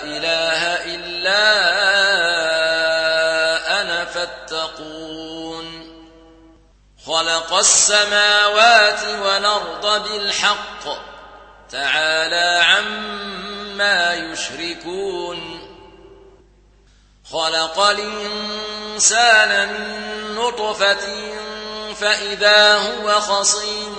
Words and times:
إله 0.02 0.60
إلا 0.94 1.44
أنا 3.80 4.04
فاتقون. 4.04 5.66
خلق 7.06 7.52
السماوات 7.54 9.04
والأرض 9.22 10.08
بالحق. 10.08 11.13
تعالى 11.74 12.64
عما 12.64 14.14
يشركون. 14.14 15.60
خلق 17.32 17.78
الإنسان 17.78 19.68
من 19.68 20.34
نطفة 20.34 21.32
فإذا 21.94 22.74
هو 22.74 23.20
خصيم 23.20 23.94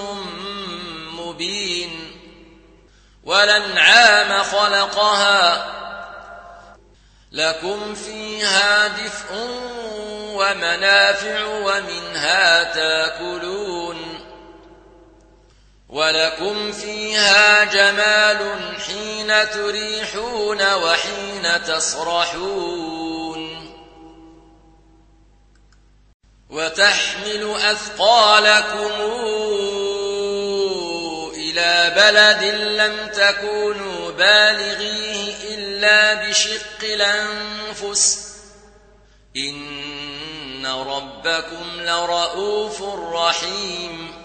مبين. 1.19 2.11
ولنعام 3.23 4.43
خلقها. 4.43 5.71
لكم 7.31 7.95
فيها 7.95 8.87
دفء 8.87 9.35
ومنافع 10.33 11.45
ومنها 11.45 12.63
تاكلون. 12.63 13.84
ولكم 15.95 16.71
فيها 16.71 17.63
جمال 17.63 18.75
حين 18.81 19.49
تريحون 19.49 20.73
وحين 20.73 21.63
تصرحون 21.63 23.45
وتحمل 26.49 27.55
أثقالكم 27.55 28.91
إلى 31.35 31.93
بلد 31.95 32.43
لم 32.53 33.07
تكونوا 33.07 34.11
بالغيه 34.11 35.55
إلا 35.55 36.13
بشق 36.13 36.83
الأنفس. 36.83 38.35
إن 39.37 40.65
ربكم 40.65 41.81
لرؤوف 41.81 42.81
رحيم. 43.13 44.24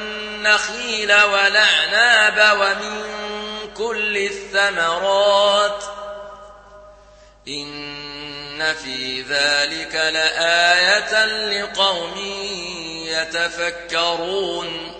والنخيل 0.41 1.13
والأعناب 1.13 2.59
ومن 2.59 3.03
كل 3.73 4.17
الثمرات. 4.17 5.83
إن 7.47 8.73
في 8.73 9.21
ذلك 9.21 9.95
لآية 9.95 11.25
لقوم 11.25 12.17
يتفكرون. 13.05 14.93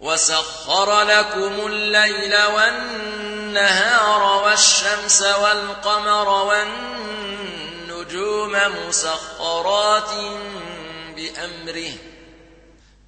وسخر 0.00 1.02
لكم 1.02 1.66
الليل 1.66 2.36
والنهار 2.44 4.42
والشمس 4.44 5.22
والقمر 5.22 6.28
والنجوم 7.88 8.52
مسخرات 8.88 10.10
بأمره. 11.16 11.92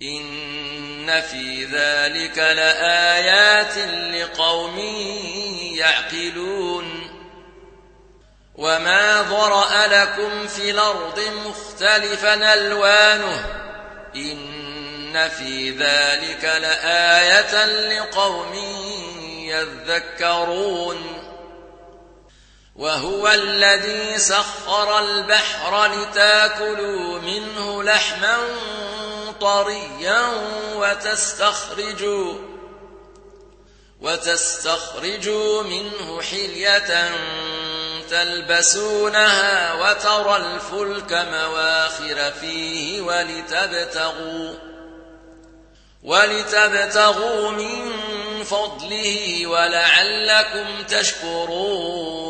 إن 0.03 1.21
في 1.21 1.65
ذلك 1.65 2.39
لآيات 2.39 3.79
لقوم 4.15 4.79
يعقلون 5.75 7.11
وما 8.55 9.23
ضرأ 9.23 9.87
لكم 9.87 10.47
في 10.47 10.71
الأرض 10.71 11.21
مختلفا 11.47 12.55
ألوانه 12.55 13.45
إن 14.17 15.29
في 15.29 15.71
ذلك 15.71 16.45
لآية 16.45 17.65
لقوم 17.65 18.55
يذكرون 19.49 21.30
وهو 22.81 23.29
الذي 23.29 24.19
سخر 24.19 24.99
البحر 24.99 25.87
لتاكلوا 25.87 27.19
منه 27.19 27.83
لحما 27.83 28.37
طريا 29.41 30.23
وتستخرجوا 30.75 32.35
وتستخرجوا 34.01 35.63
منه 35.63 36.23
حلية 36.23 37.11
تلبسونها 38.11 39.75
وترى 39.75 40.37
الفلك 40.37 41.13
مواخر 41.13 42.33
فيه 42.41 43.01
ولتبتغوا 43.01 44.55
ولتبتغوا 46.03 47.51
من 47.51 47.93
فضله 48.45 49.47
ولعلكم 49.47 50.83
تشكرون 50.89 52.30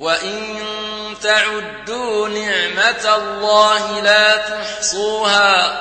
وإن 0.00 0.56
تعدوا 1.22 2.28
نعمة 2.28 3.16
الله 3.16 4.00
لا 4.00 4.36
تحصوها 4.36 5.80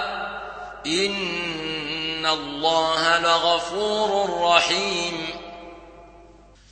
إن 0.85 2.25
الله 2.25 3.19
لغفور 3.19 4.39
رحيم 4.41 5.27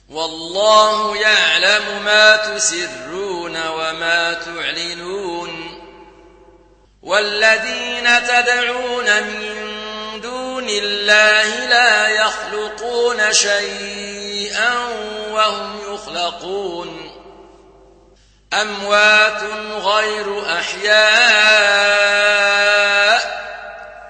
والله 0.09 1.17
يعلم 1.17 2.03
ما 2.05 2.35
تسرون 2.35 3.67
وما 3.67 4.33
تعلنون 4.33 5.81
والذين 7.03 8.09
تدعون 8.27 9.23
من 9.23 10.21
دون 10.21 10.69
الله 10.69 11.65
لا 11.65 12.07
يخلقون 12.07 13.33
شيئا 13.33 14.73
وهم 15.31 15.79
يخلقون 15.93 17.06
أموات 18.62 19.44
غير 19.81 20.44
أحياء 20.59 21.88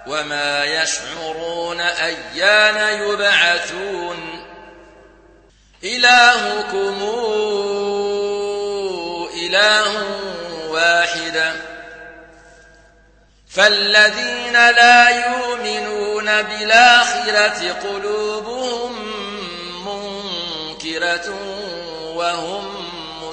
وما 0.07 0.65
يشعرون 0.65 1.81
أيان 1.81 3.01
يبعثون. 3.01 4.45
إلهكم 5.83 6.97
إله 9.33 10.05
واحد. 10.69 11.53
فالذين 13.49 14.53
لا 14.53 15.09
يؤمنون 15.09 16.41
بالآخرة 16.41 17.73
قلوبهم 17.83 18.93
منكرة 19.85 21.29
وهم 22.15 22.86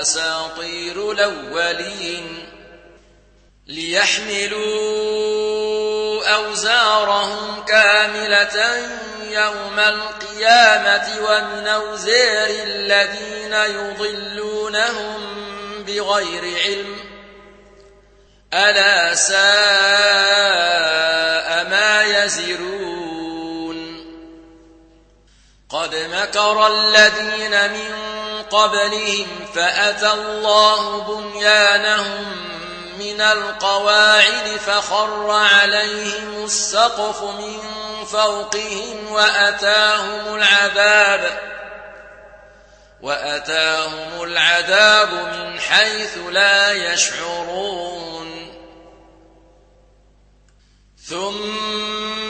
أساطير 0.00 1.12
الأولين 1.12 2.48
ليحملوا 3.66 4.60
أوزارهم 6.34 7.64
كاملة 7.64 8.88
يوم 9.30 9.78
القيامة 9.78 11.08
ومن 11.20 11.66
أوزار 11.66 12.50
الذين 12.50 13.52
يضلونهم 13.52 15.20
بغير 15.86 16.58
علم 16.64 16.96
ألا 18.54 19.14
ساء 19.14 19.40
ما 21.70 22.02
يزرون 22.02 22.80
قد 25.70 25.94
مكر 25.94 26.66
الذين 26.66 27.72
من 27.72 28.09
قبلهم 28.50 29.26
فأتى 29.54 30.10
الله 30.10 31.00
بنيانهم 31.00 32.50
من 32.98 33.20
القواعد 33.20 34.56
فخر 34.66 35.30
عليهم 35.30 36.44
السقف 36.44 37.22
من 37.22 37.60
فوقهم 38.04 39.12
وأتاهم 39.12 40.34
العذاب 40.34 41.40
وأتاهم 43.02 44.22
العذاب 44.22 45.12
من 45.12 45.60
حيث 45.60 46.18
لا 46.30 46.72
يشعرون 46.72 48.10
ثم 51.08 52.29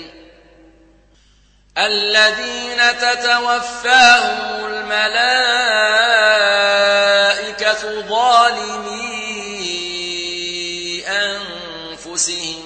الذين 1.77 2.97
تتوفاهم 2.99 4.65
الملائكة 4.65 5.21
ظالمي 8.01 9.11
أنفسهم 11.07 12.63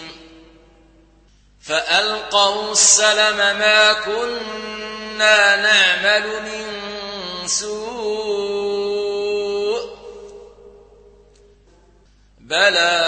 فألقوا 1.62 2.72
السلم 2.72 3.38
ما 3.38 3.94
كنا 3.94 5.56
نعمل 5.56 6.42
من 6.42 6.68
سوء 7.48 8.76
بلى 12.40 13.05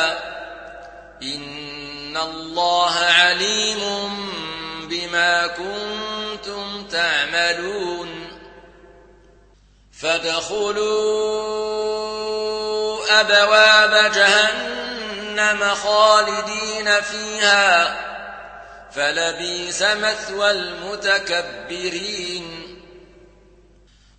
فادخلوا 10.18 11.38
أبواب 13.20 14.12
جهنم 14.12 15.76
خالدين 15.76 17.02
فيها 17.02 17.96
فلبيس 18.92 19.82
مثوى 19.82 20.52
المتكبرين 20.52 22.04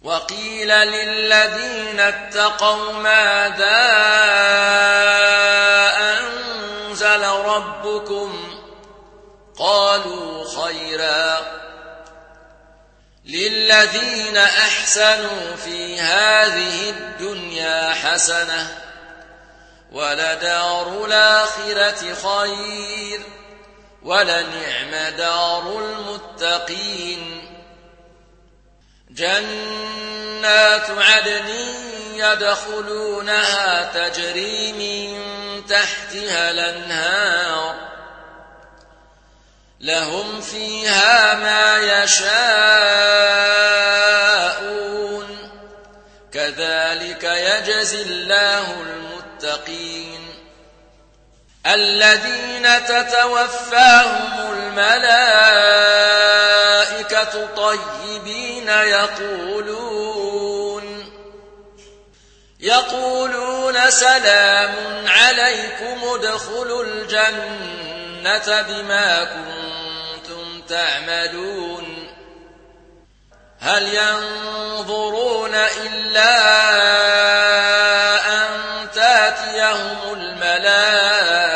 وقيل 0.02 0.68
للذين 0.68 2.00
اتقوا 2.00 2.92
ماذا 2.92 3.88
أنزل 5.98 7.24
ربكم 7.24 8.60
قالوا 9.58 10.44
خيرا 10.62 11.58
للذين 13.28 14.36
أحسنوا 14.36 15.56
في 15.64 16.00
هذه 16.00 16.90
الدنيا 16.90 17.94
حسنة 17.94 18.78
ولدار 19.92 21.04
الآخرة 21.04 22.14
خير 22.14 23.20
ولنعم 24.02 25.16
دار 25.16 25.78
المتقين 25.78 27.44
جنات 29.10 30.90
عدن 30.90 31.48
يدخلونها 32.14 33.92
تجري 33.94 34.72
من 34.72 35.18
تحتها 35.66 36.50
الأنهار 36.50 37.87
لهم 39.80 40.40
فيها 40.40 41.34
ما 41.34 41.78
يشاءون. 41.78 42.28
كذلك 46.32 47.24
يجزي 47.24 48.02
الله 48.02 48.80
المتقين. 48.80 50.28
الذين 51.66 52.84
تتوفاهم 52.86 54.52
الملائكة 54.52 54.98
طيبين 57.56 58.68
يقولون. 58.68 60.08
يقولون 62.60 63.90
سلام 63.90 64.74
عليكم 65.06 66.04
ادخلوا 66.04 66.84
الجنة 66.84 68.62
بما 68.62 69.24
كنتم 69.24 69.67
تعملون 70.68 72.08
هل 73.60 73.94
ينظرون 73.94 75.54
إلا 75.54 76.38
أن 78.34 78.48
تأتيهم 78.94 79.98
الملائكة 80.12 81.48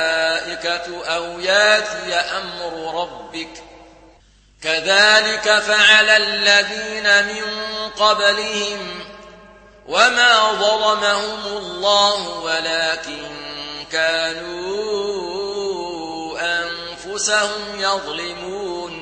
أو 1.06 1.40
يأتي 1.40 2.14
أمر 2.14 3.00
ربك؟ 3.02 3.62
كذلك 4.62 5.58
فعل 5.58 6.08
الذين 6.08 7.26
من 7.26 7.44
قبلهم 7.98 9.04
وما 9.88 10.52
ظلمهم 10.52 11.46
الله 11.46 12.28
ولكن 12.28 13.30
كانوا 13.92 14.72
أنفسهم 16.40 17.80
يظلمون. 17.80 19.01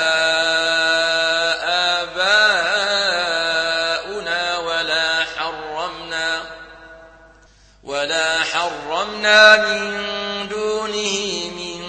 حرمنا 9.21 9.57
من 9.57 10.47
دونه 10.47 11.49
من 11.57 11.83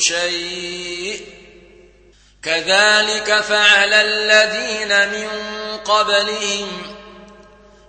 شيء 0.00 1.26
كذلك 2.42 3.40
فعل 3.40 3.92
الذين 3.92 5.08
من 5.08 5.28
قبلهم 5.78 6.96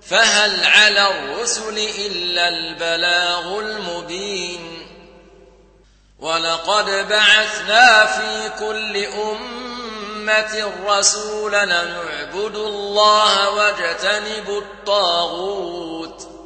فهل 0.01 0.66
على 0.66 1.08
الرسل 1.08 1.77
إلا 1.77 2.50
البلاغ 2.50 3.60
المبين 3.60 4.88
ولقد 6.20 7.08
بعثنا 7.10 8.06
في 8.06 8.50
كل 8.60 9.06
أمة 9.06 10.72
رسولا 10.86 11.66
نعبد 11.66 12.56
الله 12.56 13.50
واجتنب 13.50 14.50
الطاغوت 14.50 16.37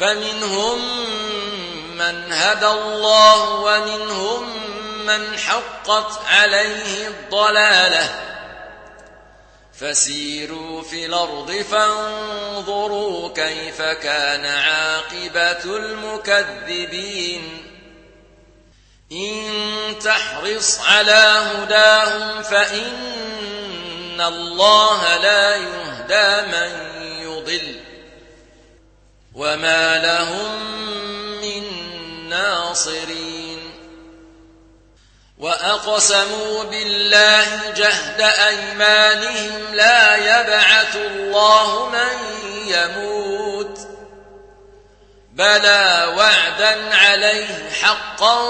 فمنهم 0.00 0.78
من 1.96 2.32
هدى 2.32 2.66
الله 2.66 3.50
ومنهم 3.50 4.56
من 5.06 5.38
حقت 5.38 6.20
عليه 6.26 7.08
الضلاله. 7.08 8.08
فسيروا 9.80 10.82
في 10.82 11.06
الأرض 11.06 11.52
فانظروا 11.52 13.32
كيف 13.34 13.82
كان 13.82 14.46
عاقبة 14.46 15.76
المكذبين. 15.76 17.66
إن 19.12 19.52
تحرص 20.04 20.80
على 20.80 21.42
هداهم 21.54 22.42
فإن 22.42 24.20
الله 24.20 25.16
لا 25.16 25.56
يهدى 25.56 26.46
من 26.46 27.02
يضل. 27.22 27.89
وما 29.34 29.98
لهم 29.98 30.60
من 31.40 31.64
ناصرين 32.28 33.70
وأقسموا 35.38 36.64
بالله 36.64 37.70
جهد 37.70 38.20
أيمانهم 38.20 39.74
لا 39.74 40.16
يبعث 40.16 40.96
الله 40.96 41.88
من 41.88 42.18
يموت 42.66 43.78
بلى 45.32 46.14
وعدا 46.16 46.96
عليه 46.96 47.70
حقا 47.82 48.42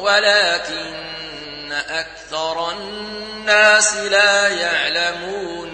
ولكن 0.00 1.72
أكثر 1.72 2.70
الناس 2.70 3.96
لا 3.96 4.48
يعلمون 4.48 5.73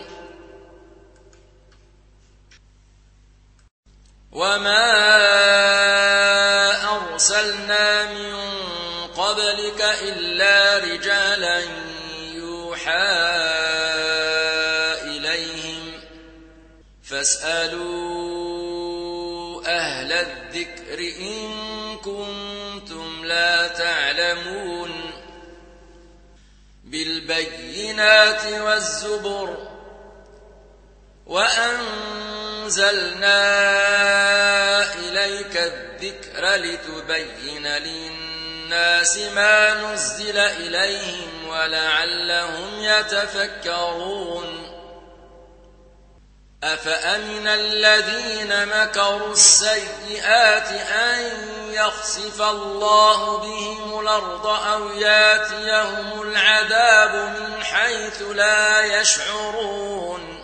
وما 4.31 4.91
أرسلنا 6.95 8.11
من 8.13 8.35
قبلك 9.07 9.81
إلا 9.81 10.77
رجالا 10.77 11.63
يوحى 12.33 13.61
فاسألوا 17.11 18.21
أهل 19.65 20.11
الذكر 20.11 20.99
إن 20.99 21.97
كنتم 21.97 23.25
لا 23.25 23.67
تعلمون 23.67 24.91
بالبينات 26.83 28.45
والزبر 28.45 29.57
وأنزلنا 32.71 33.33
إليك 34.93 35.57
الذكر 35.57 36.55
لتبين 36.55 37.67
للناس 37.67 39.17
ما 39.17 39.73
نزل 39.73 40.37
إليهم 40.37 41.47
ولعلهم 41.47 42.79
يتفكرون. 42.79 44.71
أفأمن 46.63 47.47
الذين 47.47 48.67
مكروا 48.67 49.33
السيئات 49.33 50.67
أن 50.91 51.31
يخسف 51.71 52.41
الله 52.41 53.37
بهم 53.37 53.99
الأرض 53.99 54.47
أو 54.47 54.89
ياتيهم 54.89 56.21
العذاب 56.21 57.15
من 57.15 57.63
حيث 57.63 58.21
لا 58.21 58.81
يشعرون؟ 58.81 60.40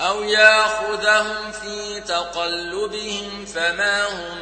أو 0.00 0.22
ياخذهم 0.22 1.52
في 1.52 2.00
تقلبهم 2.00 3.44
فما 3.44 4.08
هم 4.08 4.38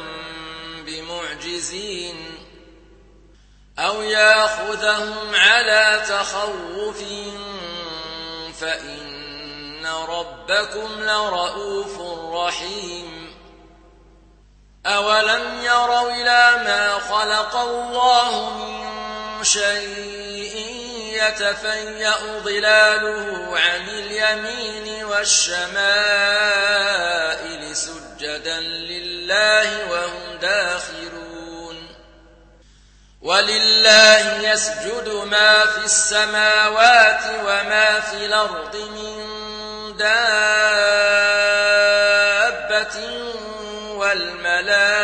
بمعجزين 0.85 2.47
أو 3.79 4.01
ياخذهم 4.01 5.35
على 5.35 6.03
تخوف 6.09 7.03
فإن 8.59 9.85
ربكم 9.85 10.87
لرؤوف 10.99 12.01
رحيم 12.33 13.33
أولم 14.85 15.63
يروا 15.63 16.11
إلى 16.11 16.63
ما 16.63 16.99
خلق 16.99 17.55
الله 17.55 18.49
من 18.49 19.43
شيء 19.43 20.76
يتفيأ 21.17 22.39
ظلاله 22.43 23.59
عن 23.59 23.89
اليمين 23.89 25.05
والشمائل 25.05 25.67
سجدا 27.75 28.59
لله 28.59 29.89
وهم 29.91 30.37
داخرون 30.41 31.27
ولله 33.21 34.51
يسجد 34.51 35.09
ما 35.09 35.65
في 35.65 35.85
السماوات 35.85 37.23
وما 37.45 37.99
في 37.99 38.25
الأرض 38.25 38.75
من 38.75 39.17
دابة 39.97 40.37
والملائكة 43.97 44.97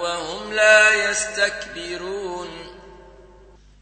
وهم 0.00 0.52
لا 0.52 1.10
يستكبرون. 1.10 2.59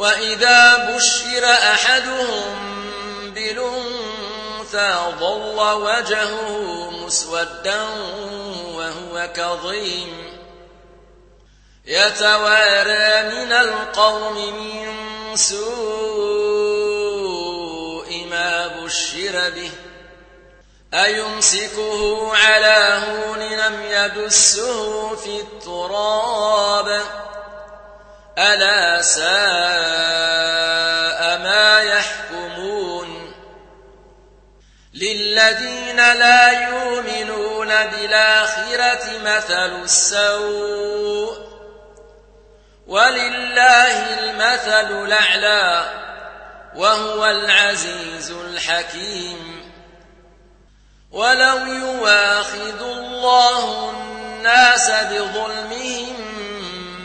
وإذا 0.00 0.76
بشر 0.96 1.44
أحدهم 1.44 2.56
بالأنثى 3.34 4.98
ظل 5.20 5.58
وجهه 5.60 6.90
مسودا 6.90 7.82
وهو 8.74 9.28
كظيم. 9.36 10.40
يتوارى 11.86 13.22
من 13.28 13.52
القوم 13.52 14.36
من 14.54 15.36
سوء 15.36 15.60
ما 18.30 18.66
بشر 18.66 19.50
به. 19.50 19.70
أيمسكه 20.94 22.30
على 22.36 23.02
هون 23.06 23.38
لم 23.38 23.82
يدسه 23.82 25.16
في 25.16 25.40
التراب؟ 25.40 27.02
ألا 28.40 29.02
ساء 29.02 29.28
ما 31.38 31.80
يحكمون 31.80 33.34
للذين 34.94 35.96
لا 35.96 36.68
يؤمنون 36.68 37.68
بالآخرة 37.68 39.18
مثل 39.24 39.82
السوء 39.82 41.50
ولله 42.86 44.18
المثل 44.18 45.04
الأعلى 45.04 45.84
وهو 46.76 47.26
العزيز 47.26 48.30
الحكيم 48.30 49.70
ولو 51.10 51.56
يواخذ 51.66 52.82
الله 52.82 53.90
الناس 53.90 54.90
بظلمهم 54.90 56.29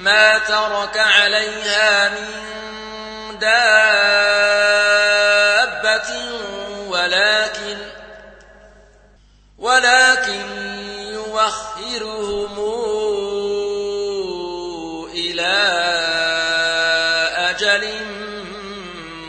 ما 0.05 0.37
ترك 0.37 0.97
عليها 0.97 2.09
من 2.09 2.29
دابة 3.39 3.69
ولكن 6.87 7.77
ولكن 9.57 10.45
يوخرهم 11.13 12.55
إلى 15.13 15.55
أجل 17.49 17.83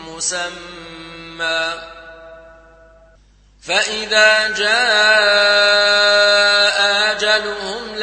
مسمى. 0.07 1.73
فإذا 3.63 4.49
جاء 4.49 5.57
أجلهم 7.13 7.76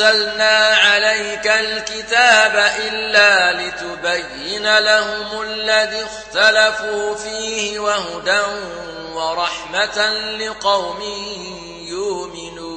أنزلنا 0.00 0.66
عليك 0.66 1.46
الكتاب 1.46 2.72
إلا 2.78 3.52
لتبين 3.52 4.78
لهم 4.78 5.42
الذي 5.42 6.04
اختلفوا 6.04 7.14
فيه 7.14 7.78
وهدى 7.78 8.42
ورحمة 9.14 10.10
لقوم 10.36 11.02
يؤمنون. 11.88 12.68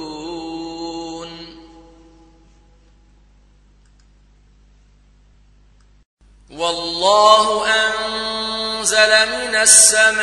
والله 6.50 7.66
أنزل 7.66 9.28
من 9.28 9.54
السماء 9.54 10.22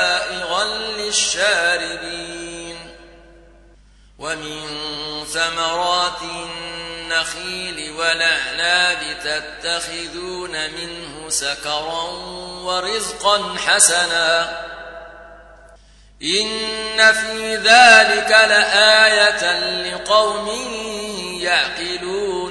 للشاربين 1.11 2.77
ومن 4.19 4.67
ثمرات 5.33 6.21
النخيل 6.21 7.91
والأعناب 7.91 8.99
تتخذون 9.23 10.51
منه 10.51 11.29
سكرا 11.29 12.03
ورزقا 12.63 13.55
حسنا. 13.57 14.61
إن 16.23 17.13
في 17.13 17.55
ذلك 17.55 18.29
لآية 18.29 19.43
لقوم 19.81 20.47
يعقلون. 21.41 22.50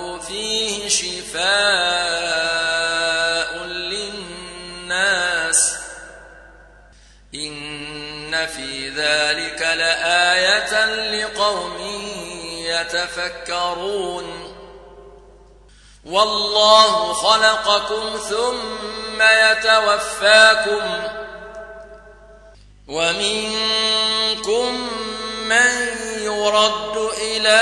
شفاء 1.31 1.51
للناس 3.63 5.59
إن 7.35 8.47
في 8.47 8.89
ذلك 8.89 9.61
لآية 9.61 10.85
لقوم 11.11 11.77
يتفكرون 12.57 14.55
والله 16.05 17.13
خلقكم 17.13 18.17
ثم 18.29 19.21
يتوفاكم 19.21 21.03
ومنكم 22.87 24.89
من 25.45 25.87
يرد 26.21 26.97
إلى 27.21 27.61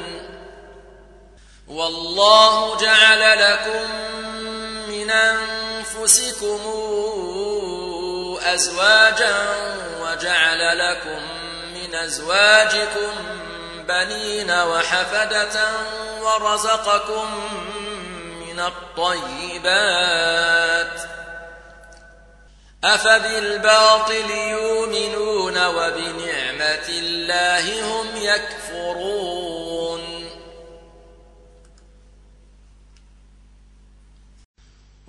والله 1.71 2.77
جعل 2.77 3.39
لكم 3.39 3.87
من 4.87 5.11
أنفسكم 5.11 6.59
أزواجا 8.43 9.35
وجعل 10.01 10.79
لكم 10.79 11.21
من 11.73 11.95
أزواجكم 11.95 13.11
بنين 13.87 14.51
وحفدة 14.51 15.69
ورزقكم 16.21 17.49
من 18.47 18.59
الطيبات 18.59 20.01
أفبالباطل 22.83 24.31
يؤمنون 24.31 25.65
وبنعمة 25.65 26.89
الله 26.89 27.81
هم 27.81 28.07
يكفرون 28.15 29.40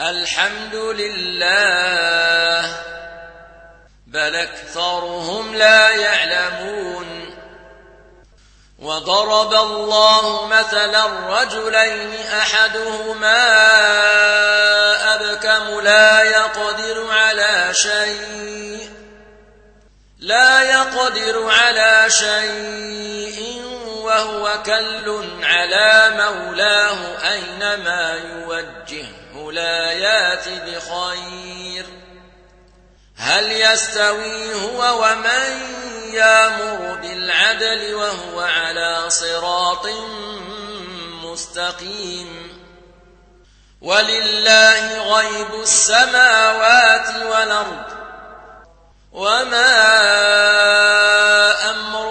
الحمد 0.00 0.74
لله 0.74 2.76
بل 4.06 4.36
أكثرهم 4.36 5.54
لا 5.54 5.90
يعلمون. 5.90 7.36
وضرب 8.78 9.54
الله 9.54 10.46
مثلا 10.46 11.06
رجلين 11.06 12.26
أحدهما 12.26 13.46
أبكم 15.14 15.80
لا 15.80 16.22
يقدر 16.22 17.10
على 17.10 17.68
شيء. 17.72 18.90
لا 20.18 20.62
يقدر 20.62 21.50
على 21.50 22.04
شيء. 22.08 23.75
وهو 24.06 24.62
كل 24.66 25.24
على 25.42 26.10
مولاه 26.16 27.30
أينما 27.32 28.14
يوجهه 28.14 29.52
لا 29.52 29.92
يات 29.92 30.48
بخير. 30.48 31.86
هل 33.16 33.52
يستوي 33.52 34.54
هو 34.54 35.02
ومن 35.02 35.60
يامر 36.12 36.98
بالعدل 37.02 37.94
وهو 37.94 38.40
على 38.40 39.04
صراط 39.08 39.86
مستقيم؟ 41.24 42.56
ولله 43.80 45.16
غيب 45.16 45.62
السماوات 45.62 47.08
والأرض 47.26 47.96
وما 49.12 49.76
أمر 51.70 51.95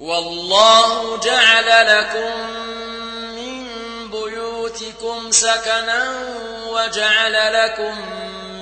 والله 0.00 1.20
جعل 1.20 1.86
لكم 1.98 2.50
من 3.36 3.66
بيوتكم 4.10 5.30
سكنا 5.30 6.12
وجعل 6.68 7.52
لكم 7.52 7.94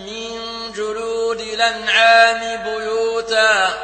من 0.06 0.38
جلود 0.76 1.40
الأنعام 1.40 2.62
بيوتا 2.64 3.74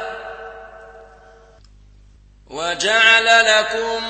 وجعل 2.47 3.25
لكم 3.45 4.03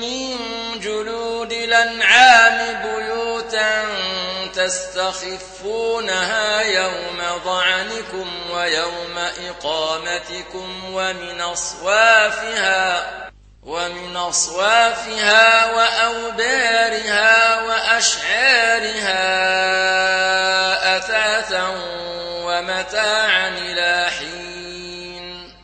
من 0.00 0.38
جلود 0.80 1.52
الأنعام 1.52 2.82
بيوتا 2.82 3.84
تستخفونها 4.64 6.60
يوم 6.60 7.22
ظعنكم 7.44 8.50
ويوم 8.50 9.18
إقامتكم 9.48 10.84
ومن 10.92 11.40
أصوافها 11.40 13.10
ومن 13.62 14.16
أصوافها 14.16 15.72
وأوبارها 15.74 17.62
وأشعارها 17.62 19.16
أثاثا 20.96 21.68
ومتاعا 22.44 23.48
إلى 23.48 24.10
حين. 24.18 25.54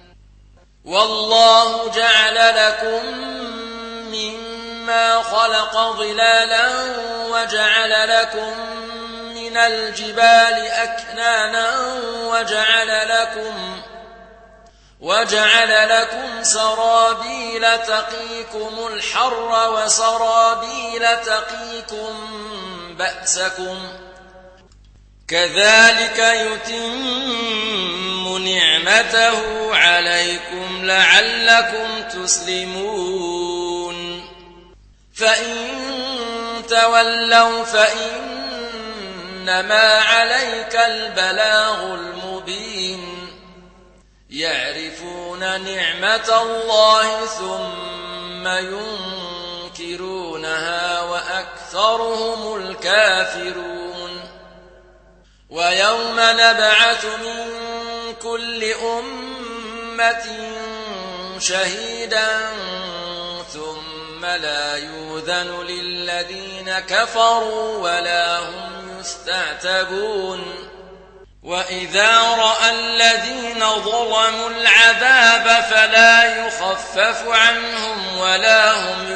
والله 0.85 1.91
جعل 1.91 2.35
لكم 2.35 3.07
مما 4.13 5.23
خلق 5.23 5.97
ظلالا 5.97 6.69
وجعل 7.31 8.09
لكم 8.09 8.55
من 9.51 9.57
الجبال 9.57 10.67
أكنانا 10.67 11.71
وجعل 12.25 13.09
لكم 13.09 13.83
وجعل 15.01 15.89
لكم 15.89 16.43
سرابيل 16.43 17.79
تقيكم 17.79 18.87
الحر 18.93 19.71
وسرابيل 19.73 21.07
تقيكم 21.25 22.15
بأسكم 22.99 23.79
كذلك 25.29 26.19
يتم 26.19 27.01
نعمته 28.45 29.75
عليكم 29.77 30.85
لعلكم 30.85 32.03
تسلمون 32.03 33.51
فإن 35.15 35.81
تولوا 36.69 37.65
فإنما 39.51 39.99
عليك 39.99 40.77
البلاغ 40.77 41.95
المبين. 41.95 43.29
يعرفون 44.31 45.39
نعمة 45.41 46.43
الله 46.43 47.27
ثم 47.27 48.49
ينكرونها 49.79 51.03
وأكثرهم 51.03 52.57
الكافرون. 52.57 54.31
ويوم 55.51 56.17
نبعث 56.17 57.05
من 57.05 57.55
كل 58.23 58.65
أمة 58.73 60.27
شهيدا 61.39 62.29
ثم 63.53 64.25
لا 64.25 64.77
يوذن 64.77 65.65
للذين 65.67 66.79
كفروا 66.79 67.79
ولا 67.79 68.39
هم 68.39 68.89
يستعتبون 69.01 70.69
وإذا 71.43 72.21
رأى 72.21 72.71
الذين 72.71 73.61
ظلموا 73.61 74.51
العذاب 74.51 75.63
فلا 75.63 76.47
يخفف 76.47 77.29
عنهم 77.29 78.19
ولا 78.19 78.73
هم 78.73 79.13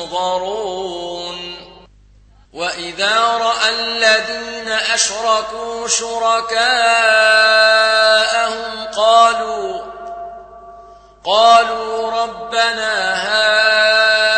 ينظرون. 0.00 0.58
وإذا 2.52 3.20
رأى 3.20 3.70
الذين 3.70 4.68
أشركوا 4.68 5.88
شركاءهم 5.88 6.68
قالوا 8.96 9.82
قالوا 11.24 12.10
ربنا 12.22 13.14
هؤلاء 13.14 14.37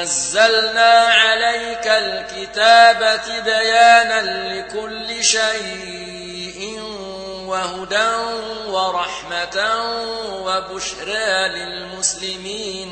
ونزلنا 0.00 0.92
عليك 0.92 1.86
الكتاب 1.86 3.20
بيانا 3.44 4.20
لكل 4.54 5.24
شيء 5.24 6.80
وهدى 7.44 8.12
ورحمة 8.66 9.56
وبشرى 10.44 11.48
للمسلمين. 11.48 12.90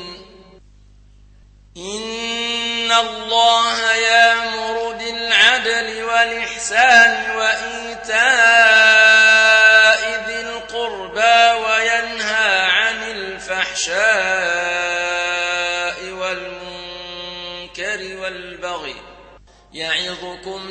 إن 1.77 2.91
الله 2.91 3.91
يأمر 3.91 4.93
بالعدل 4.93 6.03
والإحسان 6.03 7.37
وإيتاء 7.37 8.19
ذي 10.27 10.41
القربى 10.41 11.65
وينهى 11.65 12.61
عن 12.65 13.03
الفحشاء 13.03 14.38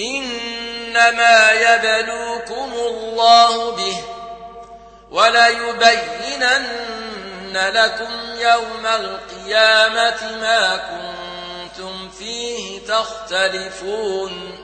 إنما 0.00 1.50
يبلوكم 1.50 2.72
الله 2.72 3.70
به 3.70 4.04
وليبينن 5.10 6.66
لكم 7.52 8.10
يوم 8.38 8.86
القيامة 8.86 10.36
ما 10.40 10.76
كنتم 10.76 12.10
فيه 12.10 12.86
تختلفون 12.86 14.60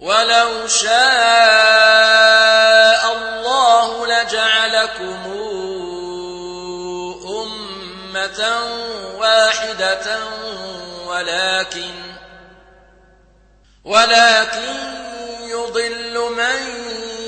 ولو 0.00 0.66
شاء 0.66 0.92
الله 3.12 4.06
لجعلكم 4.06 5.26
أمة 7.26 8.58
واحدة 9.18 10.18
ولكن 11.06 12.15
ولكن 13.86 14.76
يضل 15.42 16.32
من 16.36 16.60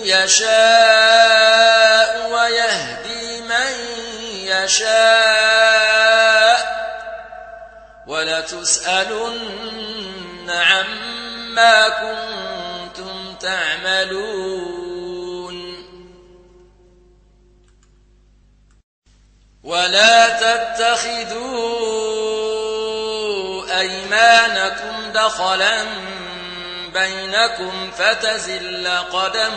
يشاء 0.04 1.50
ويهدي 2.32 3.40
من 3.40 3.74
يشاء 4.34 5.78
ولتسألن 8.06 9.50
عما 10.50 11.88
كنتم 11.88 13.34
تعملون 13.40 14.78
ولا 19.64 20.28
تتخذوا 20.28 21.68
أيمانكم 23.80 25.12
دخلا 25.12 25.84
بينكم 26.92 27.90
فتزل 27.90 28.88
قدم 29.12 29.54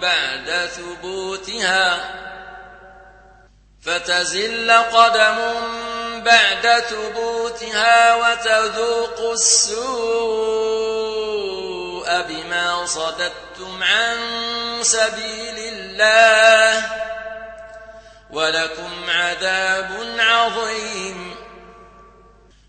بعد 0.00 0.70
ثبوتها. 0.76 2.14
فتزل 3.84 4.72
قدم 4.72 5.36
بعد 6.24 6.84
ثبوتها 6.88 8.14
وتذوق 8.14 9.30
السوء 9.32 9.84
بما 12.22 12.86
صددتم 12.86 13.82
عن 13.82 14.16
سبيل 14.82 15.58
الله. 15.58 16.82
ولكم 18.30 19.10
عذاب 19.10 20.16
عظيم. 20.18 21.33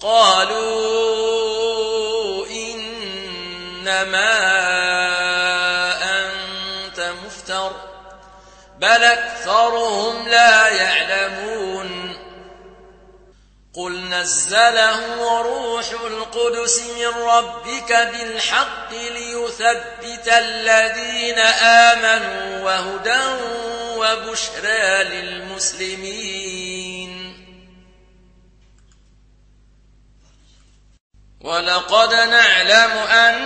قالوا 0.00 1.26
إنما 2.46 4.32
أنت 6.20 7.12
مفتر 7.24 7.72
بل 8.78 9.04
أكثرهم 9.04 10.28
لا 10.28 10.68
يعلمون. 10.68 12.16
قل 13.74 13.92
نزله 13.92 15.42
روح 15.42 15.90
القدس 16.06 16.80
من 16.98 17.06
ربك 17.06 17.92
بالحق 17.92 18.92
ليثبت 18.92 20.28
الذين 20.28 21.38
آمنوا 21.38 22.64
وهدى 22.64 23.24
وبشرى 23.96 25.04
للمسلمين. 25.04 26.65
ولقد 31.46 32.14
نعلم 32.14 32.90
أن 33.10 33.36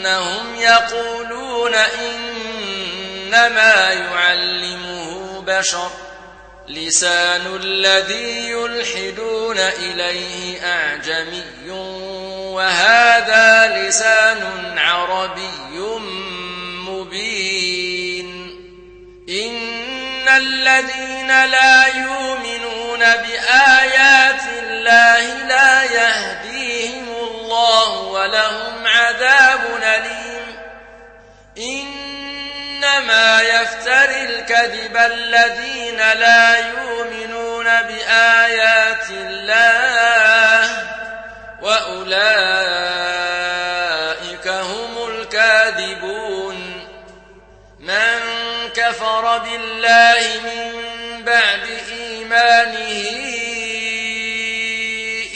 إنهم 0.00 0.56
يقولون 0.56 1.74
إنما 1.74 3.92
يعلمه 3.92 5.40
بشر. 5.40 5.90
لسان 6.68 7.60
الذي 7.62 8.50
يلحدون 8.50 9.58
إليه 9.58 10.66
أعجمي 10.66 11.70
وهذا 12.50 13.76
لسان 13.76 14.78
عربي 14.78 15.78
مبين. 16.88 18.50
إن 19.28 19.69
الذين 20.36 21.44
لا 21.44 21.86
يؤمنون 21.86 22.98
بآيات 22.98 24.42
الله 24.62 25.20
لا 25.20 25.82
يهديهم 25.82 27.08
الله 27.08 28.00
ولهم 28.00 28.86
عذاب 28.86 29.60
أليم. 29.82 30.56
إنما 31.58 33.40
يفتري 33.42 34.24
الكذب 34.24 34.96
الذين 34.96 35.96
لا 35.96 36.58
يؤمنون 36.58 37.64
بآيات 37.64 39.10
الله 39.10 40.70
وأولئك 41.62 43.49
كفر 49.00 49.38
بالله 49.38 50.40
من 50.44 51.24
بعد 51.24 51.82
إيمانه 51.88 53.06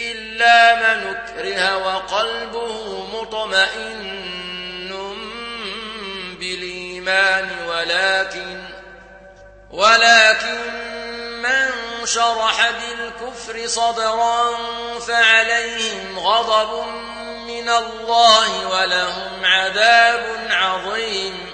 إلا 0.00 0.74
من 0.74 1.16
أكره 1.16 1.76
وقلبه 1.76 3.06
مطمئن 3.14 4.14
بالإيمان 6.40 7.50
ولكن 7.68 8.62
ولكن 9.70 10.60
من 11.42 11.70
شرح 12.06 12.70
بالكفر 12.70 13.66
صدرا 13.66 14.56
فعليهم 14.98 16.18
غضب 16.18 16.86
من 17.46 17.68
الله 17.68 18.68
ولهم 18.68 19.44
عذاب 19.44 20.48
عظيم. 20.50 21.53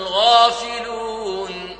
الغافلون 0.21 1.77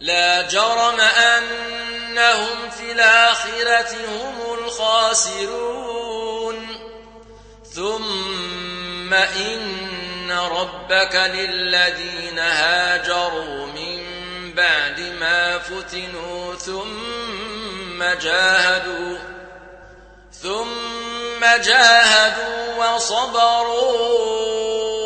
لا 0.00 0.42
جرم 0.42 1.00
أنهم 1.00 2.70
في 2.70 2.92
الآخرة 2.92 3.96
هم 4.08 4.64
الخاسرون. 4.64 6.66
ثم 7.74 9.14
إن 9.14 10.30
ربك 10.30 11.14
للذين 11.14 12.38
هاجروا 12.38 13.66
من 13.66 14.02
بعد 14.54 15.00
ما 15.00 15.58
فتنوا 15.58 16.54
ثم 16.54 18.02
جاهدوا 18.02 19.18
ثم 20.42 21.40
جاهدوا 21.40 22.94
وصبروا. 22.94 24.99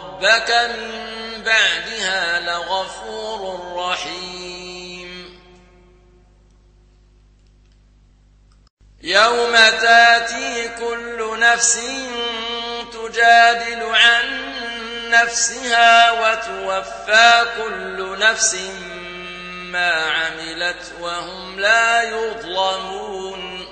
ربك 0.00 0.50
من 0.50 1.42
بعدها 1.42 2.40
لغفور 2.40 3.60
رحيم. 3.76 5.40
يوم 9.02 9.52
تاتي 9.52 10.68
كل 10.68 11.40
نفس 11.40 11.80
تجادل 12.92 13.82
عن 13.94 14.54
نفسها 15.10 16.10
وتوفى 16.12 17.46
كل 17.56 18.18
نفس 18.18 18.56
ما 19.72 19.92
عملت 19.92 20.92
وهم 21.00 21.60
لا 21.60 22.02
يظلمون. 22.02 23.66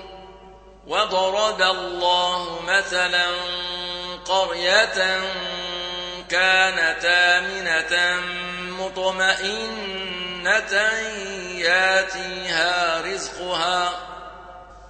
وضرب 0.87 1.61
الله 1.61 2.61
مثلا 2.61 3.27
قرية 4.25 5.21
كانت 6.29 7.05
آمنة 7.05 8.21
مطمئنة 8.79 10.73
ياتيها 11.57 13.01
رزقها 13.01 13.93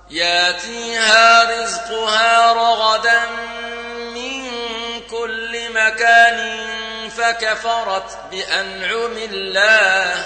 ياتيها 0.10 1.44
رزقها 1.44 2.54
رغدا 2.54 3.22
من 4.14 4.52
كل 5.12 5.74
مكان 5.74 6.60
فكفرت 7.18 8.18
بأنعم 8.32 9.18
الله. 9.18 10.26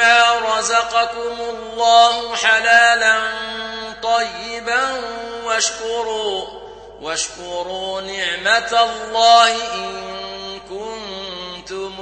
مما 0.00 0.58
رزقكم 0.58 1.36
الله 1.40 2.36
حلالا 2.36 3.20
طيبا 4.02 5.00
واشكروا 5.44 6.46
واشكروا 7.00 8.00
نعمة 8.00 8.82
الله 8.82 9.74
إن 9.74 10.60
كنتم 10.68 11.94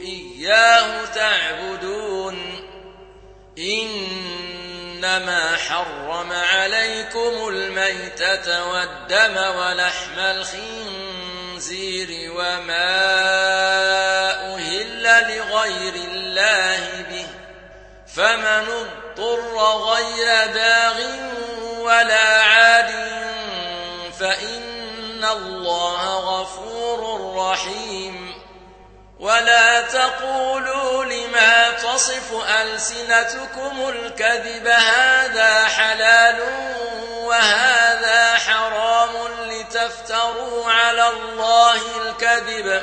إياه 0.00 1.04
تعبدون. 1.04 2.60
إنما 3.58 5.56
حرم 5.56 6.32
عليكم 6.32 7.48
الميتة 7.48 8.68
والدم 8.68 9.36
ولحم 9.36 10.18
الخنزير 10.18 12.08
وما 12.32 13.00
أهل 15.06 15.36
لغير 15.36 15.94
الله 15.94 17.04
به 17.10 17.26
فمن 18.16 18.66
اضطر 18.68 19.58
غير 19.92 20.52
باغ 20.54 21.00
ولا 21.78 22.42
عاد 22.42 22.90
فإن 24.20 25.24
الله 25.24 26.16
غفور 26.16 27.34
رحيم 27.36 28.34
ولا 29.20 29.80
تقولوا 29.80 31.04
لما 31.04 31.70
تصف 31.70 32.50
ألسنتكم 32.62 33.88
الكذب 33.88 34.66
هذا 34.66 35.64
حلال 35.64 36.40
وهذا 37.14 38.34
حرام 38.34 39.10
لتفتروا 39.40 40.70
على 40.70 41.08
الله 41.08 41.80
الكذب 42.02 42.82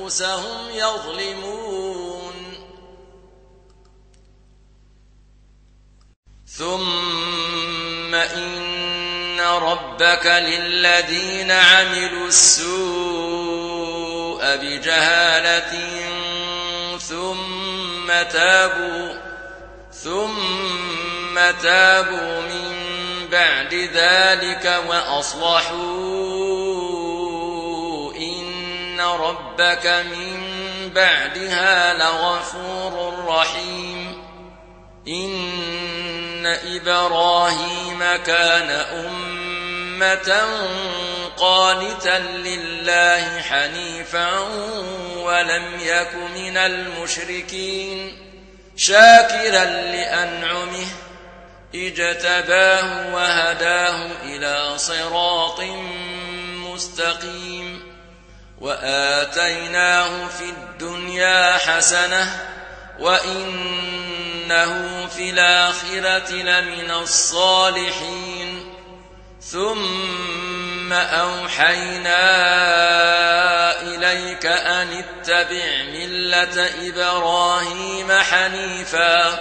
أنفسهم 0.00 0.70
يظلمون. 0.70 2.34
ثم 6.46 8.14
إن 8.14 9.40
ربك 9.40 10.26
للذين 10.26 11.50
عملوا 11.50 12.26
السوء 12.28 12.80
بجهالة 14.56 16.00
ثم 16.98 18.06
تابوا 18.32 19.20
ثم 19.92 21.34
تابوا 21.62 22.40
من 22.40 22.76
بعد 23.30 23.74
ذلك 23.74 24.82
وأصلحوا 24.88 26.29
ربك 29.16 29.86
من 29.86 30.40
بعدها 30.94 31.94
لغفور 31.94 33.24
رحيم. 33.26 34.30
إن 35.08 36.46
إبراهيم 36.46 37.98
كان 38.26 38.70
أمة 38.70 40.42
قانتا 41.36 42.18
لله 42.18 43.40
حنيفا 43.40 44.38
ولم 45.16 45.64
يك 45.80 46.14
من 46.34 46.56
المشركين 46.56 48.18
شاكرا 48.76 49.64
لأنعمه 49.64 50.86
اجتباه 51.74 53.14
وهداه 53.14 54.06
إلى 54.24 54.78
صراط 54.78 55.60
مستقيم. 56.72 57.59
وآتيناه 58.60 60.28
في 60.28 60.44
الدنيا 60.44 61.52
حسنة 61.52 62.46
وإنه 62.98 64.76
في 65.06 65.30
الآخرة 65.30 66.32
لمن 66.32 66.90
الصالحين. 66.90 68.74
ثم 69.40 70.92
أوحينا 70.92 72.20
إليك 73.82 74.46
أن 74.46 75.04
اتبع 75.04 75.82
ملة 75.92 76.70
إبراهيم 76.88 78.12
حنيفاً 78.12 79.38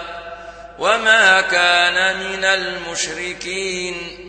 وما 0.80 1.42
كان 1.42 2.20
من 2.20 2.46
المشركين. 2.46 4.29